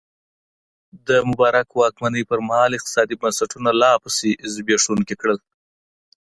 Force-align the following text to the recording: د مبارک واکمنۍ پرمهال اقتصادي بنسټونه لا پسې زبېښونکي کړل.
د 1.07 1.09
مبارک 1.29 1.67
واکمنۍ 1.79 2.23
پرمهال 2.31 2.71
اقتصادي 2.73 3.15
بنسټونه 3.21 3.69
لا 3.81 3.91
پسې 4.03 4.29
زبېښونکي 4.53 5.15
کړل. 5.21 5.37